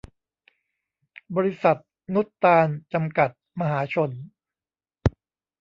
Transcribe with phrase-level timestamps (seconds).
[1.35, 1.77] บริษัท
[2.13, 4.09] นุตตาร จำกัด มหาชน